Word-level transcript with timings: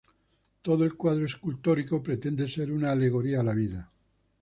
Todo 0.63 0.83
el 0.83 0.95
cuadro 0.95 1.25
escultórico 1.27 2.01
pretende 2.01 2.49
ser 2.49 2.71
una 2.71 2.89
alegoría 2.91 3.41
a 3.41 3.43
la 3.43 3.53
vida. 3.53 3.91